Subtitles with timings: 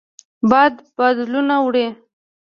[0.49, 1.85] باد بادلونه وړي